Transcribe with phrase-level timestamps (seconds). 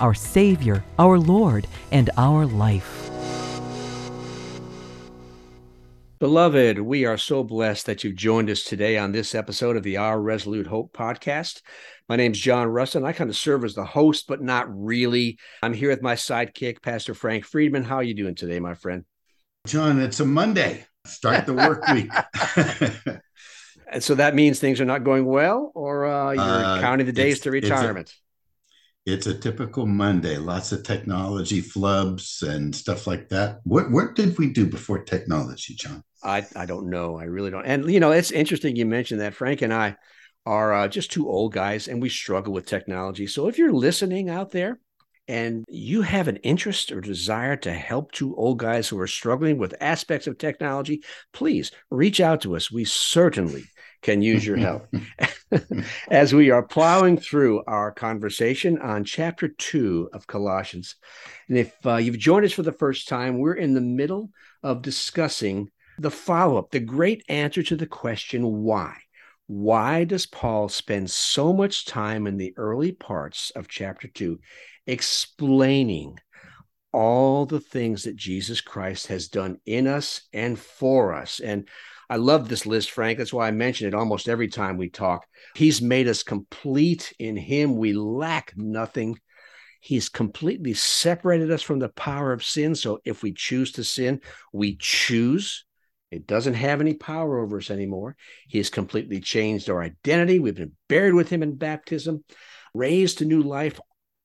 [0.00, 3.08] our Savior, our Lord, and our life.
[6.20, 9.98] Beloved, we are so blessed that you've joined us today on this episode of the
[9.98, 11.62] Our Resolute Hope podcast.
[12.08, 13.04] My name is John Russin.
[13.04, 15.38] I kind of serve as the host, but not really.
[15.62, 17.84] I'm here with my sidekick, Pastor Frank Friedman.
[17.84, 19.04] How are you doing today, my friend?
[19.68, 20.86] John, it's a Monday.
[21.06, 22.10] Start the work week.
[23.92, 27.12] and so that means things are not going well, or uh, you're uh, counting the
[27.12, 28.12] days to retirement?
[29.08, 30.36] It's a, typical Monday.
[30.36, 33.60] Lots of technology flubs and stuff like that.
[33.64, 36.02] What what did we do before technology, John?
[36.22, 37.18] I I don't know.
[37.18, 37.64] I really don't.
[37.64, 39.34] And you know, it's interesting you mentioned that.
[39.34, 39.96] Frank and I
[40.44, 43.26] are uh, just two old guys, and we struggle with technology.
[43.26, 44.78] So if you're listening out there
[45.26, 49.58] and you have an interest or desire to help two old guys who are struggling
[49.58, 51.02] with aspects of technology,
[51.32, 52.70] please reach out to us.
[52.70, 53.64] We certainly
[54.02, 54.86] can use your help.
[56.10, 60.96] As we are plowing through our conversation on chapter two of Colossians.
[61.48, 64.30] And if uh, you've joined us for the first time, we're in the middle
[64.62, 68.96] of discussing the follow up, the great answer to the question why.
[69.46, 74.40] Why does Paul spend so much time in the early parts of chapter two
[74.86, 76.18] explaining
[76.92, 81.40] all the things that Jesus Christ has done in us and for us.
[81.40, 81.68] And
[82.10, 83.18] I love this list, Frank.
[83.18, 85.26] That's why I mention it almost every time we talk.
[85.54, 87.76] He's made us complete in Him.
[87.76, 89.18] We lack nothing.
[89.80, 92.74] He's completely separated us from the power of sin.
[92.74, 94.20] So if we choose to sin,
[94.52, 95.64] we choose.
[96.10, 98.16] It doesn't have any power over us anymore.
[98.48, 100.38] He has completely changed our identity.
[100.38, 102.24] We've been buried with Him in baptism,
[102.72, 103.78] raised to new life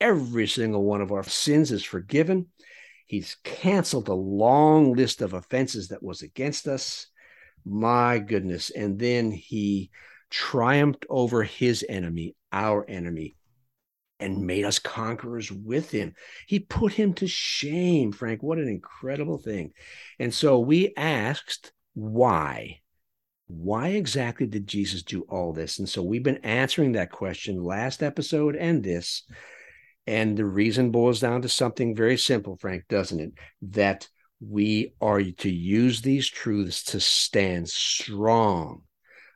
[0.04, 2.48] every single one of our sins is forgiven.
[3.08, 7.08] He's canceled a long list of offenses that was against us.
[7.66, 8.70] My goodness.
[8.70, 9.90] And then he
[10.30, 13.36] triumphed over his enemy, our enemy,
[14.20, 16.14] and made us conquerors with him.
[16.48, 18.42] He put him to shame, Frank.
[18.42, 19.74] What an incredible thing.
[20.20, 22.80] And so we asked, why?
[23.48, 25.80] Why exactly did Jesus do all this?
[25.80, 29.24] And so we've been answering that question last episode and this.
[30.08, 33.34] And the reason boils down to something very simple, Frank, doesn't it?
[33.62, 34.08] That
[34.50, 38.82] we are to use these truths to stand strong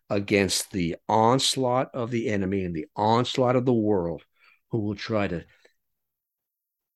[0.09, 4.23] against the onslaught of the enemy and the onslaught of the world
[4.71, 5.43] who will try to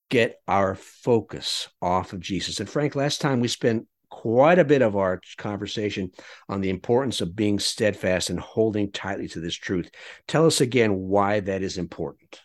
[0.09, 2.59] get our focus off of Jesus.
[2.59, 6.11] And Frank, last time we spent quite a bit of our conversation
[6.49, 9.89] on the importance of being steadfast and holding tightly to this truth.
[10.27, 12.41] Tell us again why that is important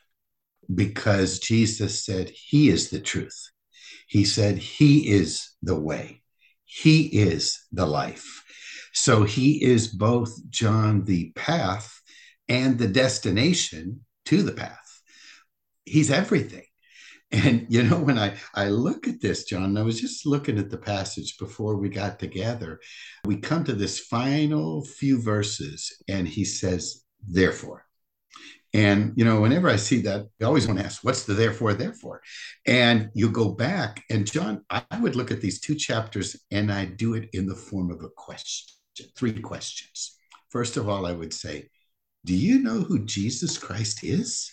[0.73, 3.51] because Jesus said he is the truth.
[4.07, 6.23] He said he is the way.
[6.65, 8.45] He is the life.
[8.93, 12.01] So he is both, John, the path
[12.49, 15.03] and the destination to the path.
[15.85, 16.65] He's everything.
[17.33, 20.71] And you know, when I, I look at this, John, I was just looking at
[20.71, 22.81] the passage before we got together.
[23.25, 27.86] We come to this final few verses, and he says, Therefore,
[28.77, 31.73] and, you know, whenever I see that, I always want to ask, what's the therefore,
[31.73, 32.21] therefore?
[32.67, 36.85] And you go back, and John, I would look at these two chapters and I
[36.85, 38.75] do it in the form of a question,
[39.17, 40.19] three questions.
[40.51, 41.71] First of all, I would say,
[42.27, 44.53] do you know who Jesus Christ is?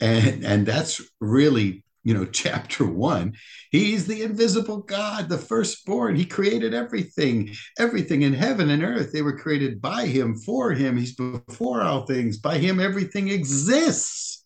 [0.00, 3.34] And, and that's really you know, chapter one,
[3.70, 6.16] he's the invisible God, the firstborn.
[6.16, 9.12] He created everything, everything in heaven and earth.
[9.12, 10.96] They were created by him, for him.
[10.96, 12.38] He's before all things.
[12.38, 14.44] By him, everything exists.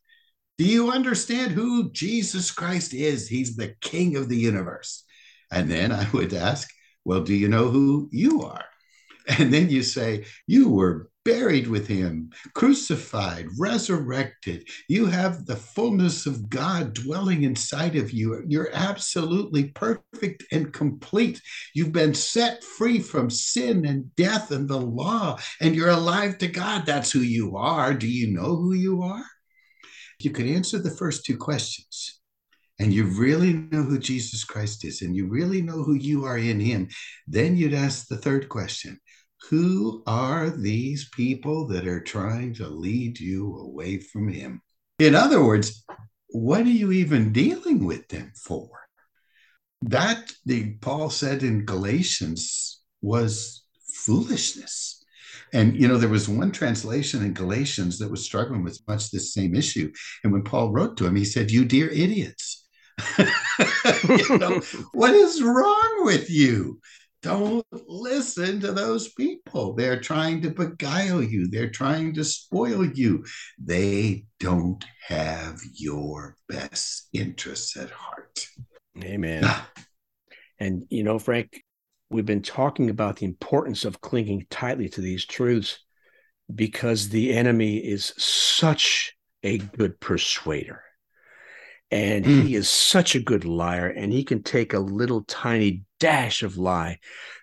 [0.57, 3.29] Do you understand who Jesus Christ is?
[3.29, 5.05] He's the king of the universe.
[5.51, 6.69] And then I would ask,
[7.05, 8.65] well, do you know who you are?
[9.39, 14.69] And then you say, You were buried with him, crucified, resurrected.
[14.89, 18.45] You have the fullness of God dwelling inside of you.
[18.47, 21.41] You're absolutely perfect and complete.
[21.75, 26.49] You've been set free from sin and death and the law, and you're alive to
[26.49, 26.85] God.
[26.87, 27.95] That's who you are.
[27.95, 29.25] Do you know who you are?
[30.21, 32.21] You could answer the first two questions.
[32.81, 36.39] And you really know who Jesus Christ is, and you really know who you are
[36.39, 36.89] in Him,
[37.29, 38.99] then you'd ask the third question
[39.51, 44.63] who are these people that are trying to lead you away from Him?
[44.99, 45.85] In other words,
[46.29, 48.69] what are you even dealing with them for?
[49.83, 53.65] That the Paul said in Galatians was
[53.95, 55.03] foolishness.
[55.53, 59.35] And you know, there was one translation in Galatians that was struggling with much this
[59.35, 59.93] same issue.
[60.23, 62.67] And when Paul wrote to him, he said, You dear idiots.
[63.19, 64.61] you know,
[64.93, 66.81] what is wrong with you?
[67.25, 69.73] Don't listen to those people.
[69.73, 73.25] They're trying to beguile you, they're trying to spoil you.
[73.59, 78.47] They don't have your best interests at heart.
[79.03, 79.43] Amen.
[79.45, 79.71] Ah.
[80.59, 81.63] And, you know, Frank,
[82.11, 85.79] we've been talking about the importance of clinging tightly to these truths
[86.55, 90.83] because the enemy is such a good persuader.
[91.91, 92.43] And mm.
[92.43, 96.59] he is such a good liar, and he can take a little tiny dash of
[96.59, 96.99] lie,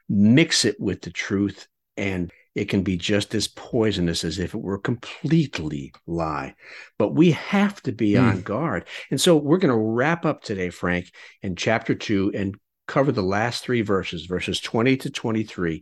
[0.08, 1.68] mix it with the truth,
[1.98, 6.54] and it can be just as poisonous as if it were completely lie.
[7.00, 8.22] But we have to be mm.
[8.22, 8.88] on guard.
[9.10, 11.12] And so we're going to wrap up today, Frank,
[11.42, 12.56] in chapter two and
[12.88, 15.82] cover the last three verses, verses 20 to 23.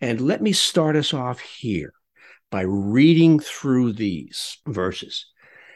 [0.00, 1.92] And let me start us off here
[2.50, 5.26] by reading through these verses.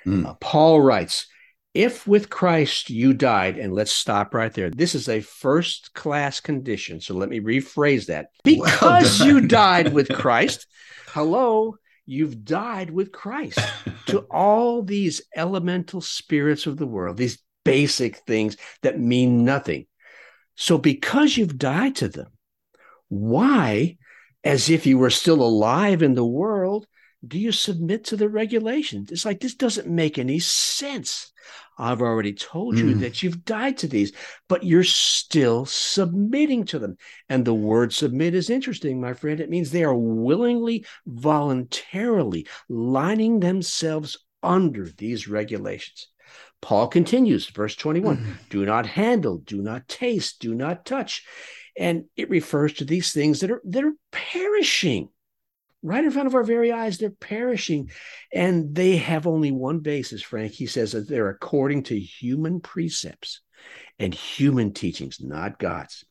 [0.04, 0.26] Mm.
[0.26, 1.28] Uh, Paul writes,
[1.74, 4.70] if with Christ you died, and let's stop right there.
[4.70, 7.00] This is a first class condition.
[7.00, 8.28] So let me rephrase that.
[8.44, 10.66] Because well you died with Christ,
[11.08, 11.76] hello,
[12.06, 13.60] you've died with Christ
[14.06, 19.86] to all these elemental spirits of the world, these basic things that mean nothing.
[20.56, 22.32] So because you've died to them,
[23.08, 23.96] why,
[24.44, 26.86] as if you were still alive in the world,
[27.26, 29.10] do you submit to the regulations?
[29.10, 31.32] It's like this doesn't make any sense.
[31.78, 33.00] I've already told you mm.
[33.00, 34.12] that you've died to these,
[34.48, 36.96] but you're still submitting to them.
[37.28, 39.40] And the word submit is interesting, my friend.
[39.40, 46.08] It means they are willingly, voluntarily lining themselves under these regulations.
[46.60, 48.48] Paul continues, verse 21 mm.
[48.50, 51.26] do not handle, do not taste, do not touch.
[51.78, 55.08] And it refers to these things that are that are perishing
[55.82, 56.98] right in front of our very eyes.
[56.98, 57.90] They're perishing.
[58.32, 60.52] And they have only one basis, Frank.
[60.52, 63.40] He says that they're according to human precepts
[63.98, 66.04] and human teachings, not God's.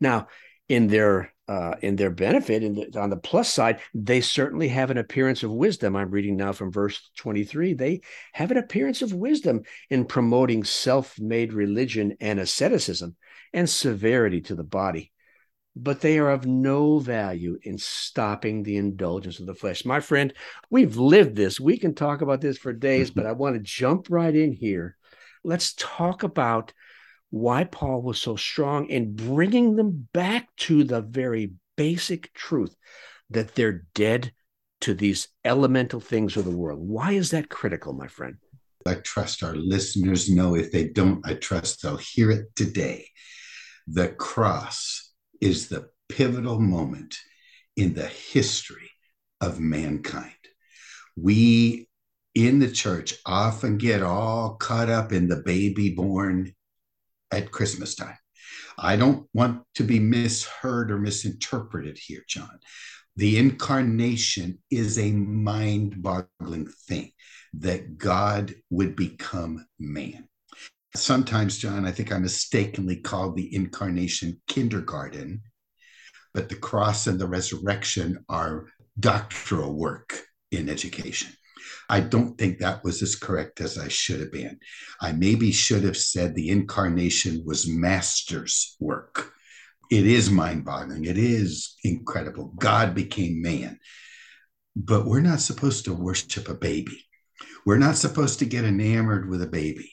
[0.00, 0.28] Now,
[0.68, 4.90] in their uh, in their benefit, in the, on the plus side, they certainly have
[4.90, 5.96] an appearance of wisdom.
[5.96, 7.74] I'm reading now from verse 23.
[7.74, 8.00] They
[8.32, 13.16] have an appearance of wisdom in promoting self-made religion and asceticism
[13.52, 15.12] and severity to the body
[15.74, 19.84] but they are of no value in stopping the indulgence of the flesh.
[19.84, 20.32] My friend,
[20.70, 21.58] we've lived this.
[21.58, 23.20] We can talk about this for days, mm-hmm.
[23.20, 24.96] but I want to jump right in here.
[25.44, 26.72] Let's talk about
[27.30, 32.76] why Paul was so strong in bringing them back to the very basic truth
[33.30, 34.32] that they're dead
[34.82, 36.80] to these elemental things of the world.
[36.80, 38.36] Why is that critical, my friend?
[38.84, 40.54] I trust our listeners know.
[40.54, 43.06] If they don't, I trust they'll hear it today.
[43.86, 45.01] The cross
[45.42, 47.16] is the pivotal moment
[47.76, 48.90] in the history
[49.40, 50.32] of mankind.
[51.16, 51.88] We
[52.34, 56.54] in the church often get all caught up in the baby born
[57.30, 58.16] at Christmas time.
[58.78, 62.60] I don't want to be misheard or misinterpreted here, John.
[63.16, 67.12] The incarnation is a mind boggling thing
[67.54, 70.28] that God would become man.
[70.94, 75.42] Sometimes, John, I think I mistakenly called the incarnation kindergarten,
[76.34, 78.66] but the cross and the resurrection are
[78.98, 81.32] doctoral work in education.
[81.88, 84.58] I don't think that was as correct as I should have been.
[85.00, 89.32] I maybe should have said the incarnation was master's work.
[89.90, 91.04] It is mind boggling.
[91.04, 92.52] It is incredible.
[92.58, 93.78] God became man.
[94.74, 97.06] But we're not supposed to worship a baby.
[97.66, 99.92] We're not supposed to get enamored with a baby.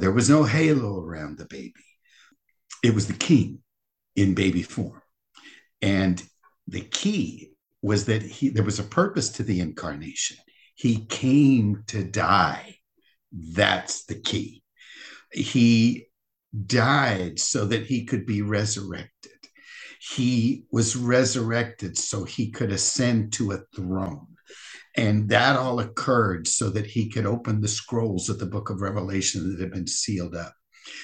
[0.00, 1.74] There was no halo around the baby.
[2.82, 3.58] It was the king
[4.16, 5.02] in baby form.
[5.82, 6.22] And
[6.66, 7.52] the key
[7.82, 10.38] was that he there was a purpose to the incarnation.
[10.74, 12.76] He came to die.
[13.30, 14.62] That's the key.
[15.32, 16.06] He
[16.66, 19.32] died so that he could be resurrected.
[20.00, 24.29] He was resurrected so he could ascend to a throne.
[24.96, 28.80] And that all occurred so that he could open the scrolls of the book of
[28.80, 30.52] Revelation that had been sealed up,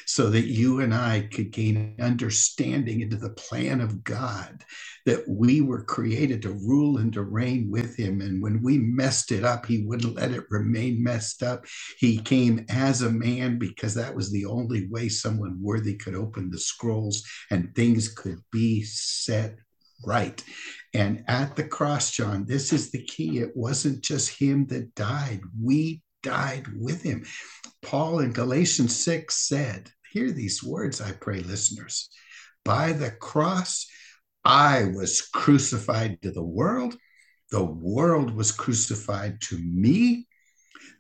[0.07, 4.65] so that you and I could gain understanding into the plan of God,
[5.05, 8.21] that we were created to rule and to reign with him.
[8.21, 11.65] And when we messed it up, he wouldn't let it remain messed up.
[11.99, 16.51] He came as a man because that was the only way someone worthy could open
[16.51, 19.55] the scrolls and things could be set
[20.05, 20.43] right.
[20.97, 23.41] And at the cross, John, this is the key.
[23.41, 25.43] It wasn't just him that died.
[25.63, 27.27] We died with him.
[27.83, 32.09] Paul in Galatians 6 said, Hear these words, I pray, listeners.
[32.65, 33.87] By the cross,
[34.43, 36.97] I was crucified to the world.
[37.51, 40.27] The world was crucified to me.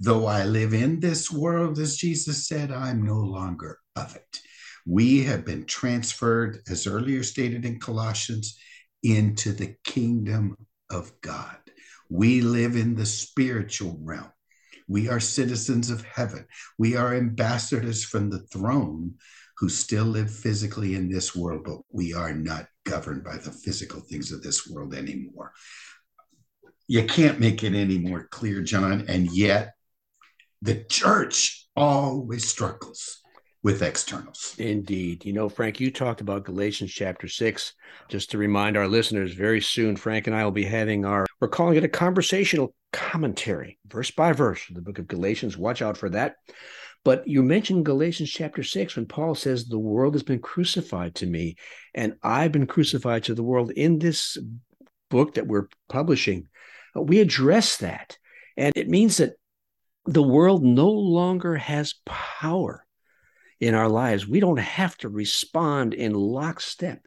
[0.00, 4.40] Though I live in this world, as Jesus said, I'm no longer of it.
[4.84, 8.58] We have been transferred, as earlier stated in Colossians,
[9.06, 10.56] into the kingdom
[10.90, 11.56] of God.
[12.10, 14.32] We live in the spiritual realm.
[14.88, 16.46] We are citizens of heaven.
[16.78, 19.14] We are ambassadors from the throne
[19.58, 24.00] who still live physically in this world, but we are not governed by the physical
[24.00, 25.52] things of this world anymore.
[26.88, 29.06] You can't make it any more clear, John.
[29.08, 29.74] And yet,
[30.62, 33.20] the church always struggles
[33.66, 34.54] with externals.
[34.58, 35.24] Indeed.
[35.24, 37.72] You know, Frank, you talked about Galatians chapter six.
[38.08, 41.48] Just to remind our listeners, very soon, Frank and I will be having our, we're
[41.48, 45.58] calling it a conversational commentary, verse by verse, the book of Galatians.
[45.58, 46.36] Watch out for that.
[47.04, 51.26] But you mentioned Galatians chapter 6 when Paul says, The world has been crucified to
[51.26, 51.56] me,
[51.92, 53.72] and I've been crucified to the world.
[53.72, 54.38] In this
[55.10, 56.46] book that we're publishing,
[56.96, 58.16] uh, we address that.
[58.56, 59.32] And it means that
[60.04, 62.85] the world no longer has power
[63.60, 64.26] in our lives.
[64.26, 67.06] We don't have to respond in lockstep.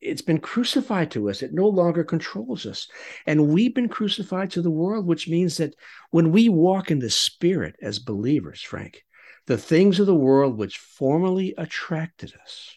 [0.00, 1.42] It's been crucified to us.
[1.42, 2.88] It no longer controls us.
[3.26, 5.74] And we've been crucified to the world, which means that
[6.10, 9.04] when we walk in the spirit as believers, Frank,
[9.46, 12.76] the things of the world which formerly attracted us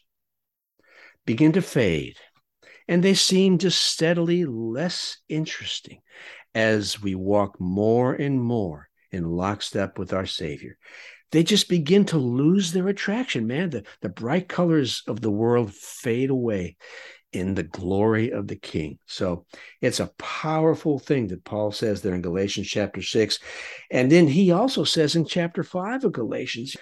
[1.26, 2.18] begin to fade,
[2.88, 6.02] and they seem just steadily less interesting
[6.54, 10.78] as we walk more and more in lockstep with our Savior.
[11.34, 13.72] They just begin to lose their attraction, man.
[13.72, 16.78] The, the bright colors of the world fade away
[17.32, 19.00] in the glory of the king.
[19.08, 19.48] So
[19.82, 23.40] it's a powerful thing that Paul says there in Galatians chapter 6.
[23.90, 26.78] And then he also says in chapter 5 of Galatians,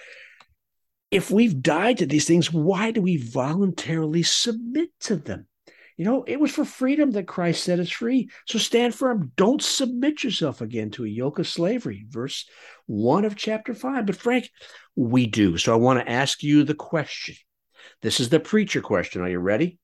[1.10, 5.46] if we've died to these things, why do we voluntarily submit to them?
[5.96, 8.30] You know, it was for freedom that Christ set us free.
[8.46, 9.32] So stand firm.
[9.36, 12.06] Don't submit yourself again to a yoke of slavery.
[12.08, 12.48] Verse
[12.86, 14.06] 1 of chapter 5.
[14.06, 14.48] But Frank,
[14.96, 15.58] we do.
[15.58, 17.34] So I want to ask you the question.
[18.00, 19.22] This is the preacher question.
[19.22, 19.78] Are you ready?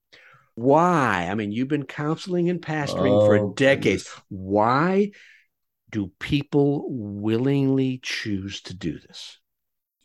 [0.54, 1.28] Why?
[1.30, 4.04] I mean, you've been counseling and pastoring oh, for decades.
[4.04, 4.22] Goodness.
[4.28, 5.10] Why
[5.90, 9.38] do people willingly choose to do this?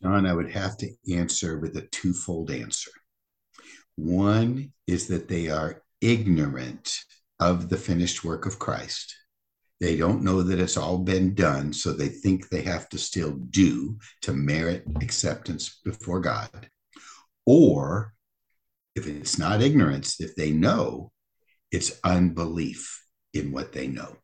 [0.01, 2.91] John, I would have to answer with a twofold answer.
[3.95, 6.99] One is that they are ignorant
[7.39, 9.15] of the finished work of Christ.
[9.79, 13.31] They don't know that it's all been done, so they think they have to still
[13.31, 16.69] do to merit acceptance before God.
[17.45, 18.13] Or
[18.95, 21.11] if it's not ignorance, if they know,
[21.71, 24.15] it's unbelief in what they know.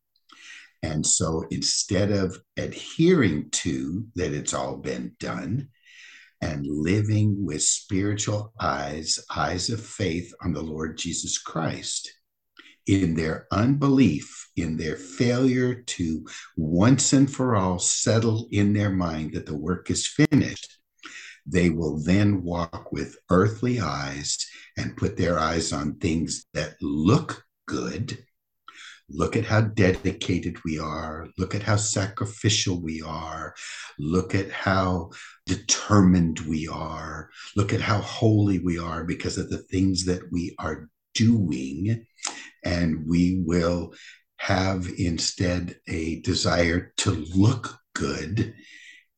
[0.83, 5.69] And so instead of adhering to that it's all been done
[6.41, 12.11] and living with spiritual eyes, eyes of faith on the Lord Jesus Christ,
[12.87, 16.25] in their unbelief, in their failure to
[16.57, 20.79] once and for all settle in their mind that the work is finished,
[21.45, 24.37] they will then walk with earthly eyes
[24.77, 28.23] and put their eyes on things that look good.
[29.11, 31.27] Look at how dedicated we are.
[31.37, 33.55] Look at how sacrificial we are.
[33.97, 35.11] Look at how
[35.45, 37.29] determined we are.
[37.55, 42.05] Look at how holy we are because of the things that we are doing.
[42.63, 43.93] And we will
[44.37, 48.53] have instead a desire to look good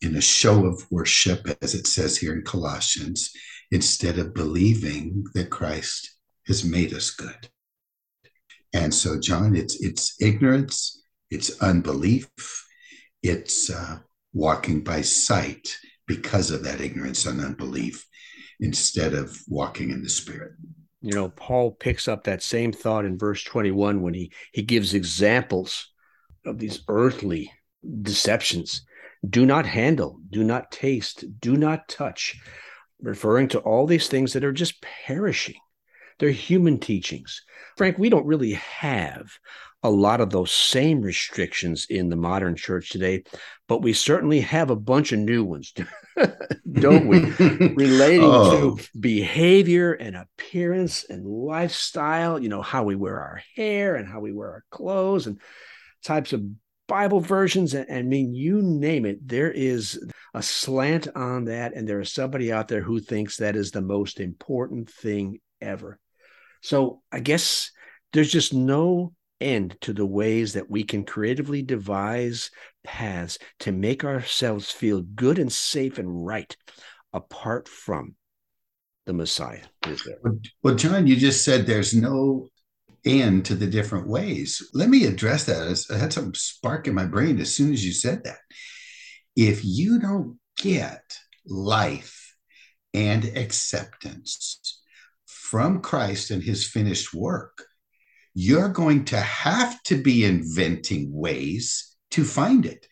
[0.01, 3.31] in a show of worship, as it says here in Colossians,
[3.69, 6.17] instead of believing that Christ
[6.47, 7.50] has made us good.
[8.73, 12.29] And so, John, it's it's ignorance, it's unbelief,
[13.21, 13.99] it's uh,
[14.33, 15.75] walking by sight
[16.07, 18.07] because of that ignorance and unbelief,
[18.59, 20.53] instead of walking in the Spirit.
[21.01, 24.93] You know, Paul picks up that same thought in verse 21 when he he gives
[24.93, 25.87] examples
[26.45, 27.51] of these earthly
[28.01, 28.85] deceptions
[29.27, 32.39] do not handle, do not taste, do not touch,
[33.01, 35.55] referring to all these things that are just perishing.
[36.21, 37.41] They're human teachings.
[37.77, 39.31] Frank, we don't really have
[39.81, 43.23] a lot of those same restrictions in the modern church today,
[43.67, 45.73] but we certainly have a bunch of new ones,
[46.73, 47.21] don't we?
[47.73, 48.77] Relating oh.
[48.77, 54.19] to behavior and appearance and lifestyle, you know, how we wear our hair and how
[54.19, 55.41] we wear our clothes and
[56.03, 56.43] types of
[56.87, 61.87] Bible versions, and, I mean, you name it, there is a slant on that, and
[61.87, 65.97] there is somebody out there who thinks that is the most important thing ever.
[66.61, 67.71] So I guess
[68.13, 72.51] there's just no end to the ways that we can creatively devise
[72.83, 76.55] paths to make ourselves feel good and safe and right
[77.13, 78.15] apart from
[79.05, 80.17] the Messiah, is there?
[80.61, 82.49] Well, John, you just said there's no
[83.03, 84.69] end to the different ways.
[84.73, 85.85] Let me address that.
[85.91, 88.37] I had some spark in my brain as soon as you said that.
[89.35, 91.01] If you don't get
[91.47, 92.35] life
[92.93, 94.80] and acceptance
[95.51, 97.65] from Christ and his finished work,
[98.33, 102.87] you're going to have to be inventing ways to find it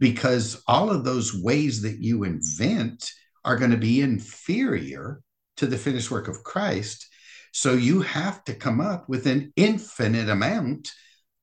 [0.00, 3.10] because all of those ways that you invent
[3.44, 5.20] are going to be inferior
[5.58, 7.06] to the finished work of Christ.
[7.52, 10.90] So you have to come up with an infinite amount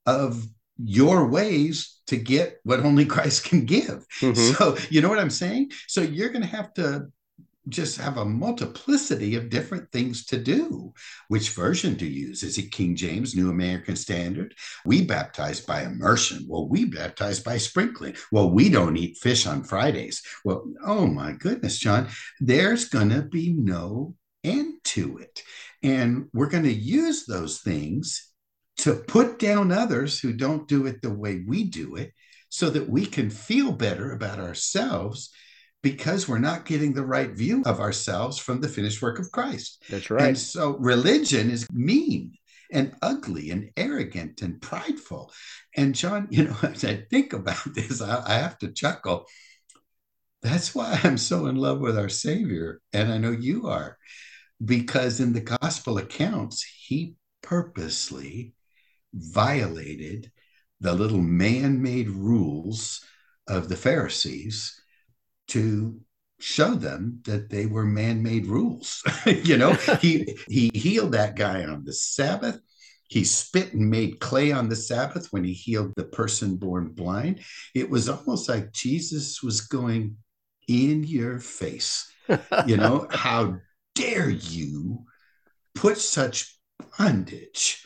[0.08, 0.48] of
[0.84, 4.04] your ways to get what only Christ can give.
[4.20, 4.54] Mm-hmm.
[4.54, 5.74] So, you know what I'm saying?
[5.88, 7.08] So, you're going to have to
[7.68, 10.94] just have a multiplicity of different things to do.
[11.28, 12.44] Which version to use?
[12.44, 14.54] Is it King James, New American Standard?
[14.86, 16.46] We baptize by immersion.
[16.48, 18.16] Well, we baptize by sprinkling.
[18.32, 20.22] Well, we don't eat fish on Fridays.
[20.44, 25.42] Well, oh my goodness, John, there's going to be no end to it.
[25.82, 28.32] And we're going to use those things
[28.78, 32.12] to put down others who don't do it the way we do it
[32.50, 35.32] so that we can feel better about ourselves
[35.86, 39.84] because we're not getting the right view of ourselves from the finished work of Christ.
[39.88, 40.30] That's right.
[40.30, 42.34] And so religion is mean
[42.72, 45.32] and ugly and arrogant and prideful.
[45.78, 49.28] And John, you know, as I think about this, I, I have to chuckle.
[50.42, 52.82] That's why I'm so in love with our Savior.
[52.92, 54.00] And I know you are,
[54.64, 57.14] because in the gospel accounts, he
[57.44, 58.56] purposely
[59.14, 60.32] violated
[60.80, 63.06] the little man made rules
[63.48, 64.82] of the Pharisees
[65.50, 66.00] to
[66.40, 69.04] show them that they were man-made rules.
[69.26, 72.60] You know he he healed that guy on the sabbath.
[73.08, 77.42] He spit and made clay on the sabbath when he healed the person born blind.
[77.74, 80.18] It was almost like jesus was going
[80.68, 82.12] in your face.
[82.66, 83.58] You know how
[83.94, 85.06] dare you
[85.76, 86.58] put such
[86.98, 87.86] bondage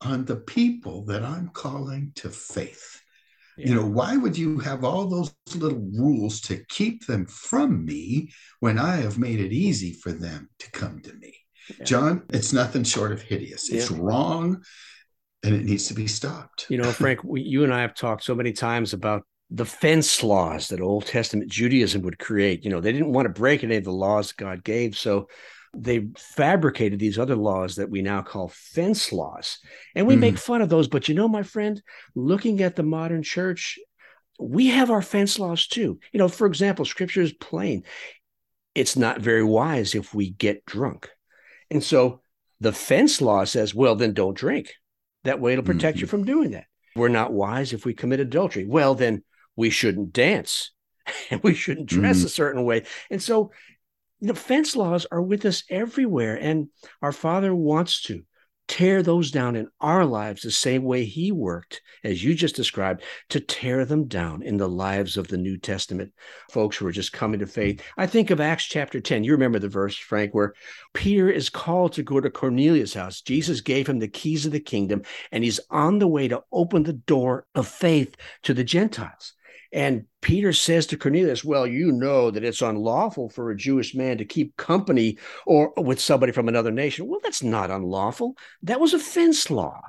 [0.00, 3.00] on the people that i'm calling to faith
[3.56, 3.68] yeah.
[3.68, 8.30] You know, why would you have all those little rules to keep them from me
[8.60, 11.34] when I have made it easy for them to come to me?
[11.78, 11.84] Yeah.
[11.84, 13.70] John, it's nothing short of hideous.
[13.70, 13.96] It's yeah.
[14.00, 14.62] wrong
[15.42, 16.66] and it needs to be stopped.
[16.68, 20.22] You know, Frank, we, you and I have talked so many times about the fence
[20.22, 22.64] laws that Old Testament Judaism would create.
[22.64, 24.98] You know, they didn't want to break any of the laws God gave.
[24.98, 25.28] So
[25.78, 29.58] they fabricated these other laws that we now call fence laws.
[29.94, 30.20] And we mm.
[30.20, 30.88] make fun of those.
[30.88, 31.80] But you know, my friend,
[32.14, 33.78] looking at the modern church,
[34.38, 35.98] we have our fence laws too.
[36.12, 37.84] You know, for example, scripture is plain.
[38.74, 41.08] It's not very wise if we get drunk.
[41.70, 42.20] And so
[42.60, 44.72] the fence law says, well, then don't drink.
[45.24, 46.02] That way it'll protect mm-hmm.
[46.02, 46.66] you from doing that.
[46.94, 48.64] We're not wise if we commit adultery.
[48.64, 49.22] Well, then
[49.56, 50.70] we shouldn't dance
[51.30, 52.26] and we shouldn't dress mm-hmm.
[52.26, 52.84] a certain way.
[53.10, 53.52] And so
[54.20, 56.36] the fence laws are with us everywhere.
[56.36, 56.68] And
[57.02, 58.22] our Father wants to
[58.68, 63.02] tear those down in our lives the same way He worked, as you just described,
[63.28, 66.12] to tear them down in the lives of the New Testament
[66.50, 67.80] folks who are just coming to faith.
[67.96, 69.24] I think of Acts chapter 10.
[69.24, 70.54] You remember the verse, Frank, where
[70.94, 73.20] Peter is called to go to Cornelius' house.
[73.20, 76.82] Jesus gave him the keys of the kingdom, and he's on the way to open
[76.82, 79.34] the door of faith to the Gentiles.
[79.72, 84.18] And Peter says to Cornelius, Well, you know that it's unlawful for a Jewish man
[84.18, 87.06] to keep company or with somebody from another nation.
[87.06, 88.36] Well, that's not unlawful.
[88.62, 89.80] That was a fence law.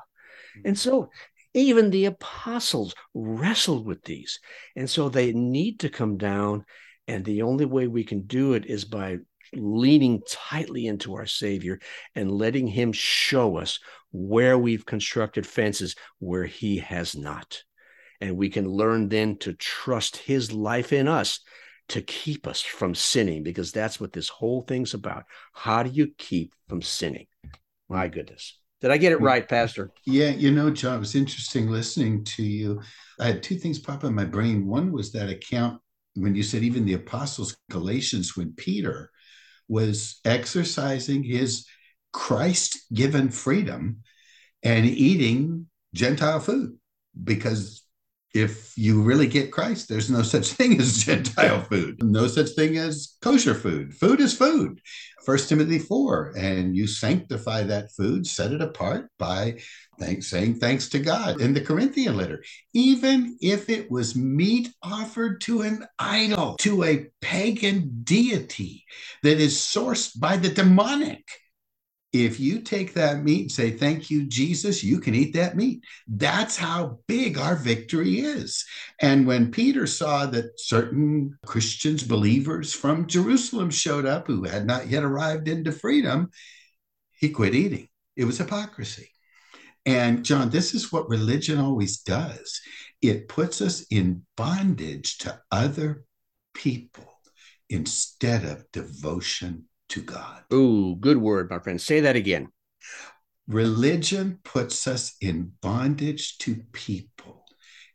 [0.66, 1.10] And so
[1.54, 4.40] even the apostles wrestled with these.
[4.76, 6.66] And so they need to come down.
[7.08, 9.18] And the only way we can do it is by
[9.54, 11.80] leaning tightly into our Savior
[12.16, 13.80] and letting Him show us
[14.12, 17.64] where we've constructed fences where He has not.
[18.20, 21.40] And we can learn then to trust his life in us
[21.90, 25.24] to keep us from sinning, because that's what this whole thing's about.
[25.54, 27.28] How do you keep from sinning?
[27.88, 28.60] My goodness.
[28.82, 29.92] Did I get it right, Pastor?
[30.06, 32.82] Yeah, you know, John, it was interesting listening to you.
[33.20, 34.68] I had two things pop in my brain.
[34.68, 35.82] One was that account
[36.16, 39.12] when you said even the apostles, Galatians, when Peter
[39.68, 41.66] was exercising his
[42.12, 44.02] Christ given freedom
[44.64, 46.78] and eating Gentile food
[47.24, 47.84] because
[48.38, 52.78] if you really get Christ, there's no such thing as Gentile food, no such thing
[52.78, 53.94] as kosher food.
[53.94, 54.80] Food is food.
[55.26, 59.60] First Timothy 4, and you sanctify that food, set it apart by
[60.00, 61.42] thanks, saying thanks to God.
[61.42, 67.08] In the Corinthian letter, even if it was meat offered to an idol, to a
[67.20, 68.86] pagan deity
[69.24, 71.28] that is sourced by the demonic,
[72.14, 75.84] if you take that meat and say, Thank you, Jesus, you can eat that meat.
[76.08, 78.66] That's how big our victory is.
[79.02, 84.88] And when Peter saw that certain Christians, believers from Jerusalem showed up who had not
[84.88, 86.30] yet arrived into freedom,
[87.20, 87.90] he quit eating.
[88.16, 89.10] It was hypocrisy.
[89.86, 92.62] And John, this is what religion always does
[93.02, 96.04] it puts us in bondage to other
[96.54, 97.06] people
[97.70, 100.44] instead of devotion to God.
[100.54, 101.80] Ooh, good word, my friend.
[101.82, 102.50] Say that again.
[103.48, 107.46] Religion puts us in bondage to people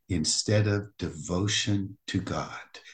[0.08, 2.50] instead of devotion to God.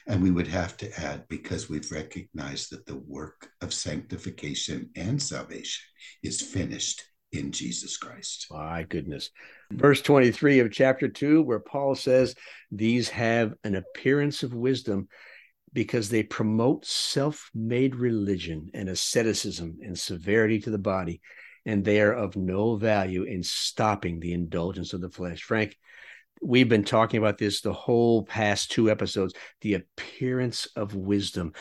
[0.06, 5.22] And we would have to add, because we've recognized that the work of sanctification and
[5.22, 5.84] salvation
[6.22, 8.46] is finished in Jesus Christ.
[8.50, 9.30] My goodness.
[9.70, 12.34] Verse 23 of chapter 2, where Paul says,
[12.70, 15.08] These have an appearance of wisdom,
[15.72, 21.20] because they promote self made religion and asceticism and severity to the body,
[21.66, 25.42] and they are of no value in stopping the indulgence of the flesh.
[25.42, 25.76] Frank,
[26.42, 31.52] we've been talking about this the whole past two episodes the appearance of wisdom.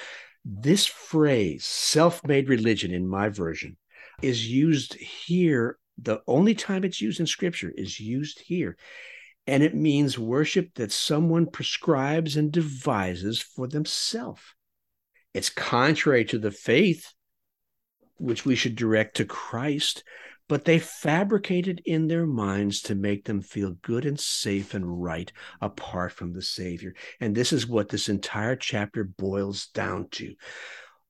[0.46, 3.78] This phrase, self made religion, in my version,
[4.22, 5.78] is used here.
[6.00, 8.78] The only time it's used in scripture is used here
[9.48, 14.42] and it means worship that someone prescribes and devises for themselves.
[15.34, 17.14] It's contrary to the faith
[18.18, 20.04] which we should direct to Christ,
[20.50, 25.02] but they fabricate it in their minds to make them feel good and safe and
[25.02, 25.32] right
[25.62, 26.94] apart from the Savior.
[27.20, 30.36] And this is what this entire chapter boils down to.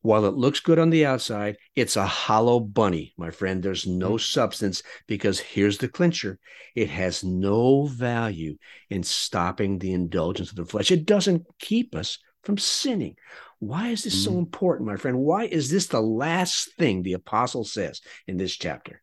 [0.01, 3.62] While it looks good on the outside, it's a hollow bunny, my friend.
[3.62, 4.21] There's no mm.
[4.21, 6.39] substance because here's the clincher
[6.75, 8.57] it has no value
[8.89, 10.91] in stopping the indulgence of the flesh.
[10.91, 13.15] It doesn't keep us from sinning.
[13.60, 14.25] Why is this mm.
[14.25, 15.17] so important, my friend?
[15.17, 19.01] Why is this the last thing the apostle says in this chapter?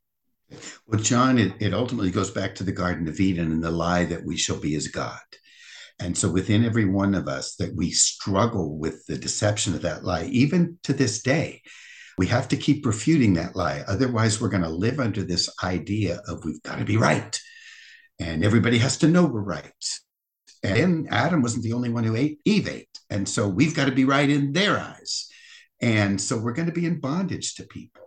[0.86, 4.04] Well, John, it, it ultimately goes back to the Garden of Eden and the lie
[4.04, 5.18] that we shall be as God.
[6.00, 10.04] And so within every one of us that we struggle with the deception of that
[10.04, 11.62] lie, even to this day,
[12.18, 13.84] we have to keep refuting that lie.
[13.86, 17.38] Otherwise, we're going to live under this idea of we've got to be right.
[18.20, 19.72] And everybody has to know we're right.
[20.62, 22.98] And Adam wasn't the only one who ate, Eve ate.
[23.10, 25.28] And so we've got to be right in their eyes.
[25.80, 28.02] And so we're going to be in bondage to people.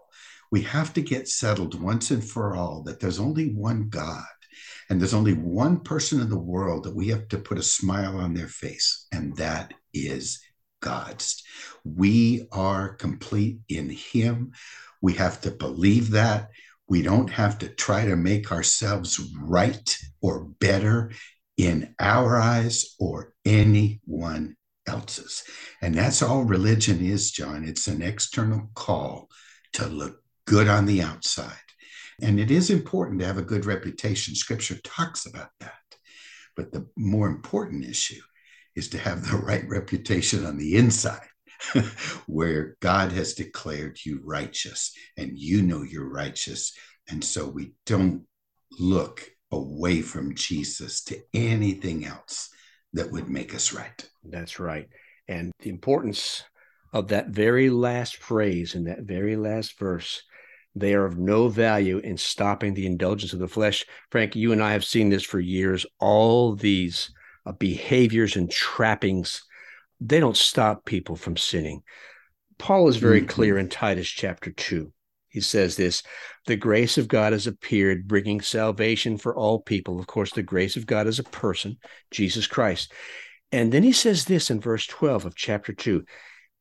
[0.52, 4.24] We have to get settled once and for all that there's only one God
[4.90, 8.18] and there's only one person in the world that we have to put a smile
[8.18, 10.40] on their face, and that is
[10.82, 11.44] God's.
[11.84, 14.54] We are complete in Him.
[15.02, 16.50] We have to believe that.
[16.88, 21.12] We don't have to try to make ourselves right or better
[21.58, 24.56] in our eyes or anyone
[24.88, 25.44] else's.
[25.82, 27.66] And that's all religion is, John.
[27.66, 29.28] It's an external call
[29.74, 31.67] to look good on the outside
[32.22, 34.36] and it is important to have a good reputation.
[34.36, 35.74] Scripture talks about that.
[36.56, 38.22] But the more important issue
[38.76, 41.28] is to have the right reputation on the inside,
[42.26, 46.74] where God has declared you righteous and you know you're righteous.
[47.10, 48.26] And so we don't
[48.80, 52.50] look away from Jesus to anything else
[52.94, 54.10] that would make us right.
[54.24, 54.88] That's right.
[55.28, 56.44] And the importance
[56.94, 60.24] of that very last phrase in that very last verse
[60.80, 63.86] they are of no value in stopping the indulgence of the flesh.
[64.12, 65.86] Frank, you and I have seen this for years.
[66.00, 67.12] All these
[67.46, 69.44] uh, behaviors and trappings,
[70.00, 71.84] they don't stop people from sinning.
[72.58, 73.30] Paul is very mm-hmm.
[73.30, 74.92] clear in Titus chapter 2.
[75.30, 76.04] He says this
[76.46, 80.00] The grace of God has appeared, bringing salvation for all people.
[80.00, 81.78] Of course, the grace of God is a person,
[82.12, 82.92] Jesus Christ.
[83.52, 86.04] And then he says this in verse 12 of chapter 2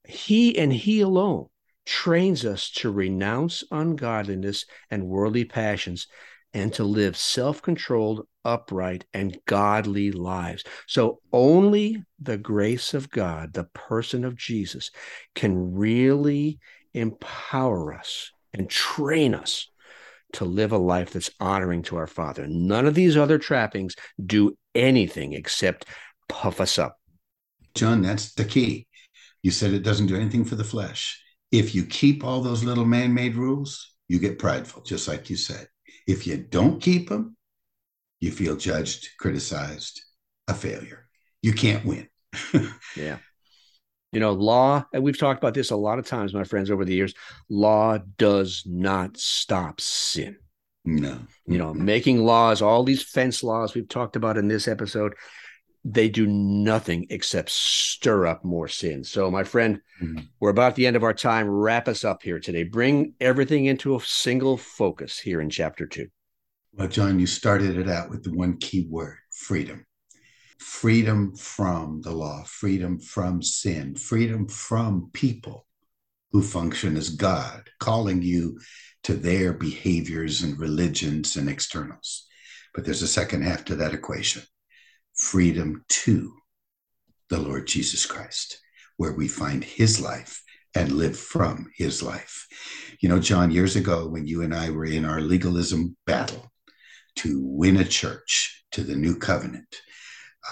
[0.04, 1.48] He and He alone
[1.86, 6.08] trains us to renounce ungodliness and worldly passions
[6.52, 10.64] and to live self controlled, upright, and godly lives.
[10.86, 14.90] So, only the grace of God, the person of Jesus,
[15.34, 16.58] can really
[16.94, 19.68] empower us and train us
[20.32, 22.46] to live a life that's honoring to our Father.
[22.46, 23.94] None of these other trappings
[24.24, 25.86] do anything except
[26.28, 26.98] puff us up.
[27.74, 28.86] John, that's the key.
[29.42, 31.22] You said it doesn't do anything for the flesh.
[31.52, 35.36] If you keep all those little man made rules, you get prideful, just like you
[35.36, 35.68] said.
[36.06, 37.36] If you don't keep them,
[38.20, 40.00] you feel judged, criticized,
[40.48, 41.08] a failure.
[41.42, 42.08] You can't win.
[42.96, 43.18] yeah.
[44.12, 46.84] You know, law, and we've talked about this a lot of times, my friends, over
[46.84, 47.14] the years.
[47.48, 50.36] Law does not stop sin.
[50.84, 51.18] No.
[51.46, 55.14] You know, making laws, all these fence laws we've talked about in this episode,
[55.88, 59.04] they do nothing except stir up more sin.
[59.04, 60.24] So, my friend, mm-hmm.
[60.40, 61.48] we're about the end of our time.
[61.48, 62.64] Wrap us up here today.
[62.64, 66.08] Bring everything into a single focus here in chapter two.
[66.72, 69.86] Well, John, you started it out with the one key word freedom.
[70.58, 75.66] Freedom from the law, freedom from sin, freedom from people
[76.32, 78.58] who function as God, calling you
[79.04, 82.26] to their behaviors and religions and externals.
[82.74, 84.42] But there's a second half to that equation
[85.16, 86.32] freedom to
[87.30, 88.60] the Lord Jesus Christ,
[88.96, 90.42] where we find his life
[90.74, 92.46] and live from his life.
[93.00, 96.52] You know, John, years ago, when you and I were in our legalism battle
[97.16, 99.74] to win a church to the new covenant,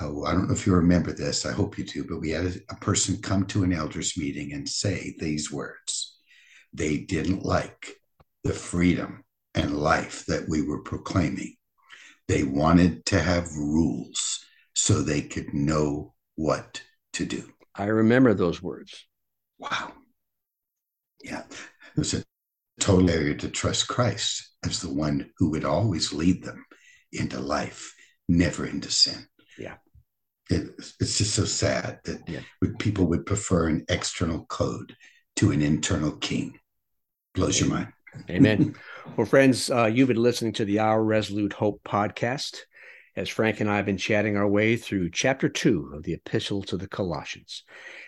[0.00, 2.46] uh, I don't know if you remember this, I hope you do, but we had
[2.46, 6.18] a, a person come to an elders meeting and say these words.
[6.72, 7.94] They didn't like
[8.42, 9.24] the freedom
[9.55, 11.55] and life that we were proclaiming.
[12.27, 14.43] They wanted to have rules
[14.74, 16.82] so they could know what
[17.14, 17.44] to do.
[17.74, 19.06] I remember those words.
[19.58, 19.92] Wow.
[21.22, 21.42] Yeah.
[21.48, 22.24] It was a
[22.80, 26.64] total area to trust Christ as the one who would always lead them
[27.12, 27.94] into life,
[28.28, 29.26] never into sin.
[29.58, 29.76] Yeah.
[30.50, 30.68] It,
[31.00, 32.40] it's just so sad that yeah.
[32.78, 34.94] people would prefer an external code
[35.37, 36.58] to an internal king.
[37.34, 37.70] Blows Amen.
[37.70, 37.92] your mind.
[38.30, 38.74] Amen.
[39.16, 42.58] well, friends, uh, you've been listening to the Our Resolute Hope podcast
[43.16, 46.64] as Frank and I have been chatting our way through chapter two of the Epistle
[46.64, 47.62] to the Colossians.